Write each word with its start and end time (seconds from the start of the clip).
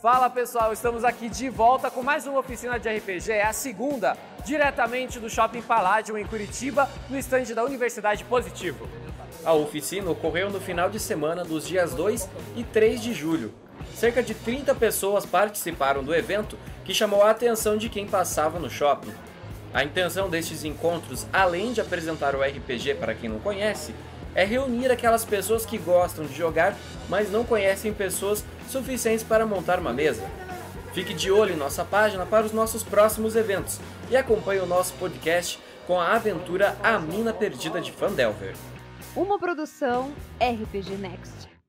Fala 0.00 0.30
pessoal, 0.30 0.72
estamos 0.72 1.04
aqui 1.04 1.28
de 1.28 1.50
volta 1.50 1.90
com 1.90 2.02
mais 2.02 2.26
uma 2.26 2.38
oficina 2.38 2.80
de 2.80 2.88
RPG, 2.88 3.32
é 3.32 3.44
a 3.44 3.52
segunda, 3.52 4.16
diretamente 4.46 5.20
do 5.20 5.28
Shopping 5.28 5.60
Palladium 5.60 6.16
em 6.16 6.24
Curitiba, 6.24 6.88
no 7.10 7.18
estande 7.18 7.54
da 7.54 7.62
Universidade 7.62 8.24
Positivo. 8.24 8.88
A 9.44 9.52
oficina 9.52 10.10
ocorreu 10.10 10.48
no 10.48 10.58
final 10.58 10.88
de 10.88 10.98
semana 10.98 11.44
dos 11.44 11.68
dias 11.68 11.92
2 11.92 12.30
e 12.56 12.64
3 12.64 13.02
de 13.02 13.12
julho. 13.12 13.52
Cerca 13.94 14.22
de 14.22 14.32
30 14.32 14.74
pessoas 14.74 15.26
participaram 15.26 16.02
do 16.02 16.14
evento 16.14 16.58
que 16.82 16.94
chamou 16.94 17.22
a 17.22 17.30
atenção 17.30 17.76
de 17.76 17.90
quem 17.90 18.06
passava 18.06 18.58
no 18.58 18.70
shopping. 18.70 19.12
A 19.74 19.84
intenção 19.84 20.30
destes 20.30 20.64
encontros, 20.64 21.26
além 21.30 21.74
de 21.74 21.80
apresentar 21.82 22.34
o 22.34 22.40
RPG 22.40 22.94
para 22.94 23.14
quem 23.14 23.28
não 23.28 23.38
conhece, 23.38 23.94
é 24.34 24.44
reunir 24.44 24.90
aquelas 24.90 25.24
pessoas 25.24 25.66
que 25.66 25.78
gostam 25.78 26.24
de 26.24 26.34
jogar, 26.34 26.76
mas 27.08 27.30
não 27.30 27.44
conhecem 27.44 27.92
pessoas 27.92 28.44
suficientes 28.68 29.24
para 29.24 29.46
montar 29.46 29.78
uma 29.78 29.92
mesa. 29.92 30.22
Fique 30.92 31.14
de 31.14 31.30
olho 31.30 31.54
em 31.54 31.58
nossa 31.58 31.84
página 31.84 32.26
para 32.26 32.46
os 32.46 32.52
nossos 32.52 32.82
próximos 32.82 33.36
eventos 33.36 33.80
e 34.10 34.16
acompanhe 34.16 34.60
o 34.60 34.66
nosso 34.66 34.92
podcast 34.94 35.60
com 35.86 36.00
a 36.00 36.14
aventura 36.14 36.76
A 36.82 36.98
Mina 36.98 37.32
Perdida 37.32 37.80
de 37.80 37.92
Fandelver. 37.92 38.54
Uma 39.14 39.38
produção 39.38 40.12
RPG 40.40 40.96
Next. 40.96 41.59